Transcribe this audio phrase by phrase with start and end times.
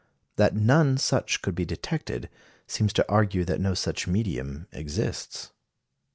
[0.37, 2.27] That none such could be detected
[2.65, 5.51] seems to argue that no such medium exists.